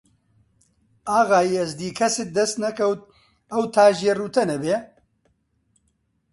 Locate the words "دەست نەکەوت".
2.37-3.01